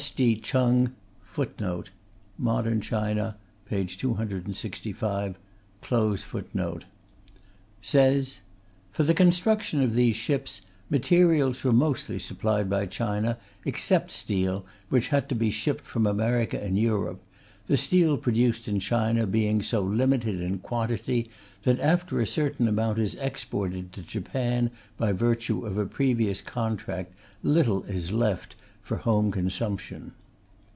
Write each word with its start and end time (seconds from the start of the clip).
S.G. 0.05 0.35
Cheng 0.37 0.93
says: 1.29 1.29
For 1.29 1.47
the 1.47 1.93
construction 9.15 9.81
of 9.83 9.93
these 9.93 10.15
ships, 10.15 10.61
materials 10.89 11.63
were 11.63 11.71
mostly 11.71 12.17
supplied 12.17 12.67
by 12.69 12.85
China, 12.87 13.37
except 13.63 14.09
steel, 14.09 14.65
which 14.89 15.09
had 15.09 15.29
to 15.29 15.35
be 15.35 15.51
shipped 15.51 15.83
from 15.85 16.07
America 16.07 16.59
and 16.59 16.79
Europe 16.79 17.21
(the 17.67 17.77
steel 17.77 18.17
produced 18.17 18.67
in 18.67 18.79
China 18.79 19.27
being 19.27 19.61
so 19.61 19.81
limited 19.83 20.41
in 20.41 20.57
quantity, 20.57 21.29
that 21.61 21.79
after 21.79 22.19
a 22.19 22.25
certain 22.25 22.67
amount 22.67 22.97
is 22.97 23.13
exported 23.19 23.93
to 23.93 24.01
Japan 24.01 24.71
by 24.97 25.11
virtue 25.11 25.63
of 25.63 25.77
a 25.77 25.85
previous 25.85 26.41
contract, 26.41 27.13
little 27.43 27.83
is 27.83 28.11
left 28.11 28.55
for 28.83 28.97
home 28.97 29.31
consumption). 29.31 30.11